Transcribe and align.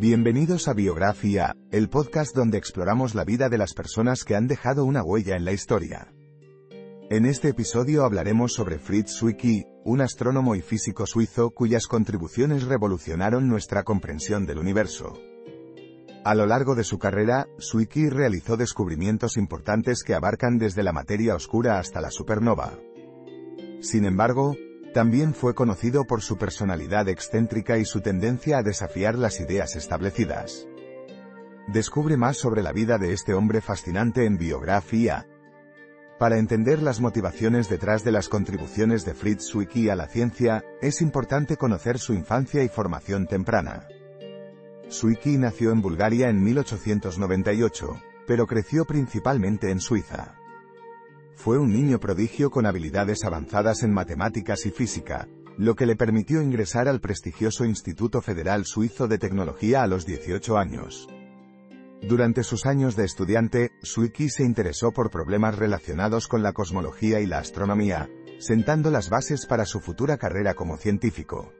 Bienvenidos 0.00 0.68
a 0.68 0.74
Biografía, 0.74 1.56
el 1.72 1.88
podcast 1.88 2.32
donde 2.32 2.56
exploramos 2.56 3.16
la 3.16 3.24
vida 3.24 3.48
de 3.48 3.58
las 3.58 3.74
personas 3.74 4.22
que 4.22 4.36
han 4.36 4.46
dejado 4.46 4.84
una 4.84 5.02
huella 5.02 5.34
en 5.34 5.44
la 5.44 5.50
historia. 5.50 6.14
En 7.10 7.26
este 7.26 7.48
episodio 7.48 8.04
hablaremos 8.04 8.52
sobre 8.52 8.78
Fritz 8.78 9.18
Zwicky, 9.18 9.64
un 9.84 10.00
astrónomo 10.00 10.54
y 10.54 10.62
físico 10.62 11.04
suizo 11.04 11.50
cuyas 11.50 11.88
contribuciones 11.88 12.62
revolucionaron 12.62 13.48
nuestra 13.48 13.82
comprensión 13.82 14.46
del 14.46 14.58
universo. 14.58 15.18
A 16.24 16.36
lo 16.36 16.46
largo 16.46 16.76
de 16.76 16.84
su 16.84 17.00
carrera, 17.00 17.48
Zwicky 17.60 18.08
realizó 18.08 18.56
descubrimientos 18.56 19.36
importantes 19.36 20.04
que 20.04 20.14
abarcan 20.14 20.58
desde 20.58 20.84
la 20.84 20.92
materia 20.92 21.34
oscura 21.34 21.80
hasta 21.80 22.00
la 22.00 22.12
supernova. 22.12 22.78
Sin 23.80 24.04
embargo, 24.04 24.54
también 24.92 25.34
fue 25.34 25.54
conocido 25.54 26.04
por 26.06 26.22
su 26.22 26.38
personalidad 26.38 27.08
excéntrica 27.08 27.78
y 27.78 27.84
su 27.84 28.00
tendencia 28.00 28.58
a 28.58 28.62
desafiar 28.62 29.16
las 29.16 29.40
ideas 29.40 29.76
establecidas. 29.76 30.66
Descubre 31.66 32.16
más 32.16 32.38
sobre 32.38 32.62
la 32.62 32.72
vida 32.72 32.96
de 32.96 33.12
este 33.12 33.34
hombre 33.34 33.60
fascinante 33.60 34.24
en 34.24 34.38
biografía. 34.38 35.26
Para 36.18 36.38
entender 36.38 36.82
las 36.82 37.00
motivaciones 37.00 37.68
detrás 37.68 38.02
de 38.04 38.12
las 38.12 38.28
contribuciones 38.28 39.04
de 39.04 39.14
Fritz 39.14 39.50
Zwicky 39.50 39.90
a 39.90 39.94
la 39.94 40.08
ciencia, 40.08 40.64
es 40.80 41.02
importante 41.02 41.56
conocer 41.56 41.98
su 41.98 42.14
infancia 42.14 42.64
y 42.64 42.68
formación 42.68 43.26
temprana. 43.26 43.86
Zwicky 44.90 45.36
nació 45.36 45.70
en 45.70 45.82
Bulgaria 45.82 46.30
en 46.30 46.42
1898, 46.42 48.00
pero 48.26 48.46
creció 48.46 48.86
principalmente 48.86 49.70
en 49.70 49.80
Suiza. 49.80 50.34
Fue 51.38 51.56
un 51.56 51.72
niño 51.72 52.00
prodigio 52.00 52.50
con 52.50 52.66
habilidades 52.66 53.22
avanzadas 53.22 53.84
en 53.84 53.92
matemáticas 53.92 54.66
y 54.66 54.72
física, 54.72 55.28
lo 55.56 55.76
que 55.76 55.86
le 55.86 55.94
permitió 55.94 56.42
ingresar 56.42 56.88
al 56.88 57.00
prestigioso 57.00 57.64
Instituto 57.64 58.20
Federal 58.20 58.66
Suizo 58.66 59.06
de 59.06 59.18
Tecnología 59.18 59.84
a 59.84 59.86
los 59.86 60.04
18 60.04 60.58
años. 60.58 61.08
Durante 62.02 62.42
sus 62.42 62.66
años 62.66 62.96
de 62.96 63.04
estudiante, 63.04 63.70
Zwicky 63.86 64.30
se 64.30 64.42
interesó 64.42 64.90
por 64.90 65.12
problemas 65.12 65.56
relacionados 65.56 66.26
con 66.26 66.42
la 66.42 66.52
cosmología 66.52 67.20
y 67.20 67.26
la 67.26 67.38
astronomía, 67.38 68.10
sentando 68.40 68.90
las 68.90 69.08
bases 69.08 69.46
para 69.46 69.64
su 69.64 69.78
futura 69.78 70.16
carrera 70.16 70.54
como 70.54 70.76
científico. 70.76 71.52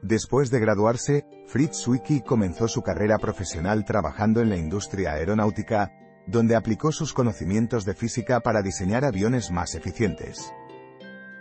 Después 0.00 0.50
de 0.50 0.58
graduarse, 0.58 1.26
Fritz 1.48 1.82
Zwicky 1.84 2.22
comenzó 2.22 2.66
su 2.66 2.80
carrera 2.80 3.18
profesional 3.18 3.84
trabajando 3.84 4.40
en 4.40 4.48
la 4.48 4.56
industria 4.56 5.12
aeronáutica, 5.12 5.92
donde 6.30 6.54
aplicó 6.54 6.92
sus 6.92 7.12
conocimientos 7.12 7.84
de 7.84 7.94
física 7.94 8.40
para 8.40 8.62
diseñar 8.62 9.04
aviones 9.04 9.50
más 9.50 9.74
eficientes. 9.74 10.52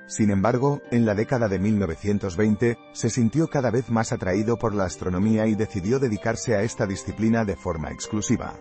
Sin 0.07 0.31
embargo, 0.31 0.81
en 0.89 1.05
la 1.05 1.13
década 1.13 1.47
de 1.47 1.59
1920, 1.59 2.77
se 2.93 3.09
sintió 3.11 3.47
cada 3.47 3.69
vez 3.69 3.91
más 3.91 4.11
atraído 4.11 4.57
por 4.57 4.73
la 4.73 4.85
astronomía 4.85 5.45
y 5.45 5.53
decidió 5.53 5.99
dedicarse 5.99 6.55
a 6.55 6.63
esta 6.63 6.87
disciplina 6.87 7.45
de 7.45 7.55
forma 7.55 7.91
exclusiva. 7.91 8.55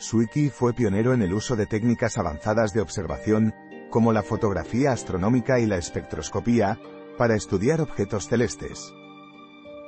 Zwicky 0.00 0.50
fue 0.50 0.72
pionero 0.72 1.14
en 1.14 1.22
el 1.22 1.34
uso 1.34 1.56
de 1.56 1.66
técnicas 1.66 2.16
avanzadas 2.18 2.72
de 2.72 2.80
observación, 2.80 3.52
como 3.90 4.12
la 4.12 4.22
fotografía 4.22 4.92
astronómica 4.92 5.58
y 5.58 5.66
la 5.66 5.78
espectroscopía, 5.78 6.78
para 7.18 7.34
estudiar 7.34 7.80
objetos 7.80 8.28
celestes. 8.28 8.92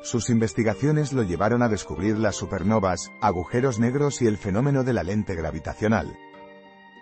Sus 0.02 0.30
investigaciones 0.30 1.12
lo 1.12 1.22
llevaron 1.22 1.62
a 1.62 1.68
descubrir 1.68 2.18
las 2.18 2.36
supernovas, 2.36 3.10
agujeros 3.20 3.78
negros 3.78 4.22
y 4.22 4.26
el 4.26 4.36
fenómeno 4.36 4.84
de 4.84 4.92
la 4.92 5.02
lente 5.02 5.34
gravitacional. 5.34 6.16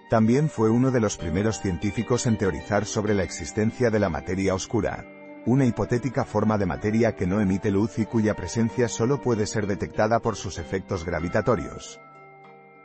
También 0.08 0.48
fue 0.48 0.70
uno 0.70 0.90
de 0.90 1.00
los 1.00 1.16
primeros 1.16 1.60
científicos 1.60 2.26
en 2.26 2.38
teorizar 2.38 2.86
sobre 2.86 3.14
la 3.14 3.24
existencia 3.24 3.90
de 3.90 3.98
la 3.98 4.08
materia 4.08 4.54
oscura, 4.54 5.04
una 5.46 5.64
hipotética 5.64 6.24
forma 6.24 6.58
de 6.58 6.66
materia 6.66 7.14
que 7.14 7.26
no 7.26 7.40
emite 7.40 7.70
luz 7.70 7.98
y 7.98 8.06
cuya 8.06 8.34
presencia 8.34 8.88
solo 8.88 9.20
puede 9.20 9.46
ser 9.46 9.66
detectada 9.66 10.20
por 10.20 10.36
sus 10.36 10.58
efectos 10.58 11.04
gravitatorios. 11.04 12.00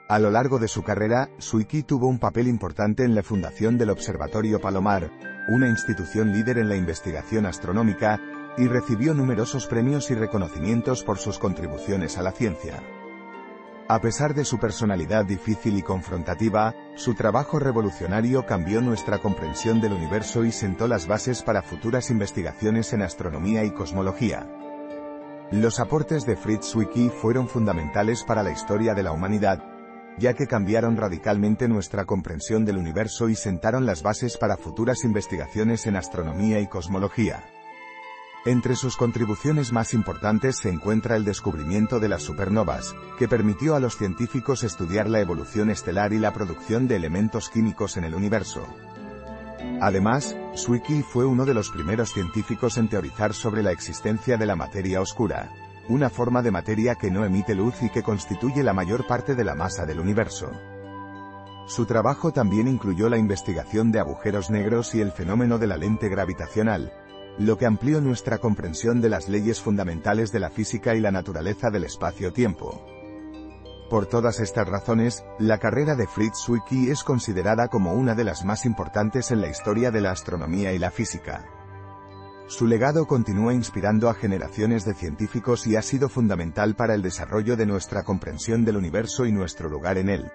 A 0.08 0.20
lo 0.20 0.30
largo 0.30 0.60
de 0.60 0.68
su 0.68 0.84
carrera, 0.84 1.30
Zwicky 1.40 1.84
tuvo 1.84 2.08
un 2.08 2.20
papel 2.20 2.48
importante 2.48 3.04
en 3.04 3.16
la 3.16 3.24
fundación 3.24 3.78
del 3.78 3.92
Observatorio 3.92 4.60
Palomar, 4.60 5.10
una 5.50 5.70
institución 5.70 6.34
líder 6.34 6.58
en 6.58 6.70
la 6.70 6.76
investigación 6.76 7.46
astronómica, 7.46 8.20
y 8.58 8.68
recibió 8.68 9.14
numerosos 9.14 9.68
premios 9.68 10.12
y 10.12 10.16
reconocimientos 10.16 11.04
por 11.04 11.18
sus 11.18 11.40
contribuciones 11.40 12.18
a 12.18 12.22
la 12.22 12.32
ciencia. 12.32 12.82
A 13.88 14.00
pesar 14.00 14.34
de 14.34 14.46
su 14.46 14.58
personalidad 14.58 15.26
difícil 15.26 15.78
y 15.78 15.82
confrontativa, 15.82 16.74
su 16.96 17.14
trabajo 17.14 17.60
revolucionario 17.60 18.46
cambió 18.46 18.82
nuestra 18.82 19.18
comprensión 19.18 19.82
del 19.82 19.92
universo 19.92 20.46
y 20.46 20.52
sentó 20.54 20.88
las 20.88 21.08
bases 21.08 21.44
para 21.44 21.62
futuras 21.62 22.10
investigaciones 22.10 22.94
en 22.94 23.02
astronomía 23.02 23.66
y 23.66 23.72
cosmología. 23.72 24.48
Los 25.52 25.82
aportes 25.82 26.26
de 26.26 26.38
Fritz 26.38 26.72
Zwicky 26.72 27.10
fueron 27.10 27.50
fundamentales 27.50 28.24
para 28.24 28.44
la 28.44 28.52
historia 28.52 28.94
de 28.94 29.04
la 29.04 29.12
humanidad, 29.12 29.62
ya 30.18 30.34
que 30.34 30.48
cambiaron 30.48 30.96
radicalmente 30.96 31.68
nuestra 31.68 32.06
comprensión 32.06 32.64
del 32.64 32.78
universo 32.78 33.28
y 33.28 33.36
sentaron 33.36 33.86
las 33.86 34.04
bases 34.04 34.38
para 34.38 34.56
futuras 34.56 35.04
investigaciones 35.04 35.86
en 35.88 35.98
astronomía 35.98 36.62
y 36.62 36.68
cosmología. 36.68 37.44
Entre 38.44 38.76
sus 38.76 38.98
contribuciones 38.98 39.72
más 39.72 39.94
importantes 39.94 40.58
se 40.58 40.70
encuentra 40.70 41.16
el 41.16 41.24
descubrimiento 41.24 42.00
de 42.00 42.10
las 42.10 42.24
supernovas, 42.24 42.96
que 43.20 43.28
permitió 43.28 43.76
a 43.76 43.80
los 43.80 43.98
científicos 43.98 44.64
estudiar 44.64 45.08
la 45.08 45.20
evolución 45.20 45.70
estelar 45.70 46.12
y 46.12 46.18
la 46.18 46.34
producción 46.34 46.88
de 46.88 46.96
elementos 46.96 47.50
químicos 47.50 47.98
en 47.98 48.04
el 48.04 48.16
universo. 48.16 48.66
Además, 49.80 50.36
Zwicky 50.58 51.04
fue 51.04 51.26
uno 51.26 51.46
de 51.46 51.54
los 51.54 51.70
primeros 51.70 52.14
científicos 52.14 52.80
en 52.80 52.88
teorizar 52.88 53.36
sobre 53.36 53.62
la 53.62 53.72
existencia 53.72 54.38
de 54.38 54.48
la 54.48 54.56
materia 54.56 55.02
oscura, 55.02 55.52
una 55.88 56.10
forma 56.10 56.42
de 56.42 56.50
materia 56.50 56.96
que 56.96 57.12
no 57.12 57.24
emite 57.26 57.54
luz 57.54 57.84
y 57.84 57.92
que 57.92 58.02
constituye 58.02 58.64
la 58.64 58.74
mayor 58.74 59.06
parte 59.06 59.36
de 59.36 59.44
la 59.44 59.54
masa 59.54 59.86
del 59.86 60.00
universo. 60.00 60.52
Su 61.68 61.86
trabajo 61.86 62.32
también 62.32 62.68
incluyó 62.68 63.08
la 63.08 63.18
investigación 63.18 63.92
de 63.92 64.00
agujeros 64.00 64.50
negros 64.50 64.96
y 64.96 65.02
el 65.02 65.12
fenómeno 65.12 65.60
de 65.60 65.68
la 65.68 65.78
lente 65.78 66.10
gravitacional, 66.10 66.92
lo 67.38 67.58
que 67.58 67.66
amplió 67.66 68.02
nuestra 68.02 68.38
comprensión 68.38 69.02
de 69.02 69.10
las 69.10 69.30
leyes 69.30 69.62
fundamentales 69.62 70.32
de 70.32 70.40
la 70.40 70.50
física 70.50 70.96
y 70.96 71.00
la 71.00 71.12
naturaleza 71.12 71.70
del 71.70 71.86
espacio-tiempo. 71.86 72.86
Por 73.90 74.06
todas 74.06 74.40
estas 74.40 74.70
razones, 74.70 75.26
la 75.38 75.58
carrera 75.58 75.96
de 75.96 76.08
Fritz 76.08 76.46
Zwicky 76.46 76.90
es 76.90 77.04
considerada 77.04 77.68
como 77.68 77.94
una 77.94 78.16
de 78.16 78.24
las 78.24 78.46
más 78.46 78.66
importantes 78.66 79.32
en 79.32 79.42
la 79.42 79.50
historia 79.50 79.92
de 79.92 80.00
la 80.00 80.12
astronomía 80.12 80.72
y 80.72 80.80
la 80.80 80.92
física. 80.92 81.46
Su 82.48 82.68
legado 82.68 83.06
continúa 83.06 83.54
inspirando 83.54 84.10
a 84.10 84.14
generaciones 84.14 84.86
de 84.86 84.94
científicos 84.94 85.68
y 85.68 85.76
ha 85.76 85.82
sido 85.82 86.10
fundamental 86.10 86.76
para 86.76 86.96
el 86.96 87.02
desarrollo 87.02 87.56
de 87.56 87.66
nuestra 87.66 88.04
comprensión 88.04 88.66
del 88.66 88.78
universo 88.78 89.26
y 89.26 89.32
nuestro 89.32 89.70
lugar 89.70 89.98
en 89.98 90.10
él. 90.10 90.32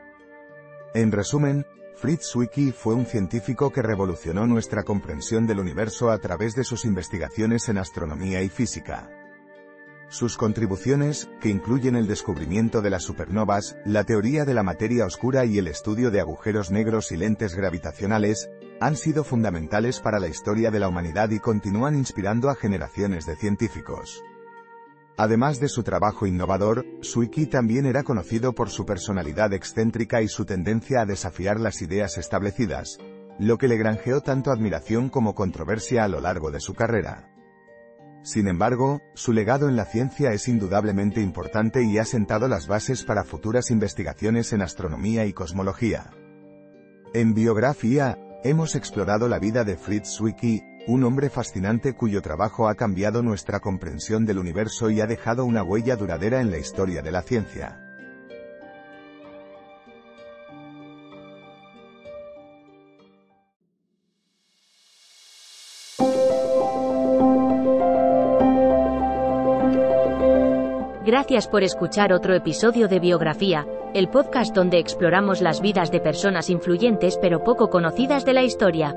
En 0.94 1.12
resumen, 1.12 1.66
Fritz 1.96 2.30
Zwicky 2.32 2.72
fue 2.72 2.92
un 2.92 3.06
científico 3.06 3.72
que 3.72 3.80
revolucionó 3.80 4.46
nuestra 4.46 4.82
comprensión 4.82 5.46
del 5.46 5.60
universo 5.60 6.10
a 6.10 6.18
través 6.18 6.54
de 6.54 6.62
sus 6.62 6.84
investigaciones 6.84 7.70
en 7.70 7.78
astronomía 7.78 8.42
y 8.42 8.50
física. 8.50 9.08
Sus 10.10 10.36
contribuciones, 10.36 11.30
que 11.40 11.48
incluyen 11.48 11.96
el 11.96 12.06
descubrimiento 12.06 12.82
de 12.82 12.90
las 12.90 13.02
supernovas, 13.02 13.78
la 13.86 14.04
teoría 14.04 14.44
de 14.44 14.52
la 14.52 14.62
materia 14.62 15.06
oscura 15.06 15.46
y 15.46 15.56
el 15.56 15.68
estudio 15.68 16.10
de 16.10 16.20
agujeros 16.20 16.70
negros 16.70 17.12
y 17.12 17.16
lentes 17.16 17.56
gravitacionales, 17.56 18.50
han 18.78 18.96
sido 18.96 19.24
fundamentales 19.24 20.00
para 20.00 20.20
la 20.20 20.28
historia 20.28 20.70
de 20.70 20.80
la 20.80 20.88
humanidad 20.88 21.30
y 21.30 21.40
continúan 21.40 21.96
inspirando 21.96 22.50
a 22.50 22.56
generaciones 22.56 23.24
de 23.24 23.36
científicos. 23.36 24.22
Además 25.18 25.60
de 25.60 25.68
su 25.68 25.82
trabajo 25.82 26.26
innovador, 26.26 26.84
Suiki 27.00 27.46
también 27.46 27.86
era 27.86 28.02
conocido 28.02 28.54
por 28.54 28.68
su 28.68 28.84
personalidad 28.84 29.54
excéntrica 29.54 30.20
y 30.20 30.28
su 30.28 30.44
tendencia 30.44 31.00
a 31.00 31.06
desafiar 31.06 31.58
las 31.58 31.80
ideas 31.80 32.18
establecidas, 32.18 32.98
lo 33.38 33.56
que 33.56 33.68
le 33.68 33.78
granjeó 33.78 34.20
tanto 34.20 34.50
admiración 34.50 35.08
como 35.08 35.34
controversia 35.34 36.04
a 36.04 36.08
lo 36.08 36.20
largo 36.20 36.50
de 36.50 36.60
su 36.60 36.74
carrera. 36.74 37.30
Sin 38.22 38.48
embargo, 38.48 39.00
su 39.14 39.32
legado 39.32 39.68
en 39.68 39.76
la 39.76 39.84
ciencia 39.84 40.32
es 40.32 40.48
indudablemente 40.48 41.22
importante 41.22 41.82
y 41.84 41.96
ha 41.98 42.04
sentado 42.04 42.48
las 42.48 42.66
bases 42.66 43.04
para 43.04 43.24
futuras 43.24 43.70
investigaciones 43.70 44.52
en 44.52 44.62
astronomía 44.62 45.24
y 45.26 45.32
cosmología. 45.32 46.10
En 47.14 47.34
biografía, 47.34 48.18
hemos 48.42 48.74
explorado 48.74 49.28
la 49.28 49.38
vida 49.38 49.64
de 49.64 49.76
Fritz 49.76 50.16
Zwicky, 50.16 50.62
un 50.86 51.02
hombre 51.02 51.30
fascinante 51.30 51.94
cuyo 51.94 52.22
trabajo 52.22 52.68
ha 52.68 52.74
cambiado 52.74 53.22
nuestra 53.22 53.60
comprensión 53.60 54.24
del 54.24 54.38
universo 54.38 54.90
y 54.90 55.00
ha 55.00 55.06
dejado 55.06 55.44
una 55.44 55.62
huella 55.62 55.96
duradera 55.96 56.40
en 56.40 56.50
la 56.50 56.58
historia 56.58 57.02
de 57.02 57.10
la 57.10 57.22
ciencia. 57.22 57.82
Gracias 71.04 71.46
por 71.48 71.62
escuchar 71.62 72.12
otro 72.12 72.34
episodio 72.34 72.88
de 72.88 72.98
Biografía, 73.00 73.66
el 73.94 74.08
podcast 74.08 74.54
donde 74.54 74.78
exploramos 74.78 75.40
las 75.40 75.60
vidas 75.60 75.90
de 75.90 76.00
personas 76.00 76.50
influyentes 76.50 77.16
pero 77.20 77.42
poco 77.42 77.70
conocidas 77.70 78.24
de 78.24 78.32
la 78.32 78.42
historia. 78.42 78.96